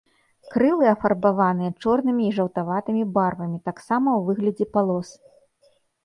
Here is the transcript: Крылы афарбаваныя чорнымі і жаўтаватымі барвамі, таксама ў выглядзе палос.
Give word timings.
Крылы 0.53 0.85
афарбаваныя 0.91 1.73
чорнымі 1.83 2.23
і 2.27 2.31
жаўтаватымі 2.37 3.03
барвамі, 3.17 3.59
таксама 3.67 4.09
ў 4.19 4.31
выглядзе 4.31 4.65
палос. 4.79 5.09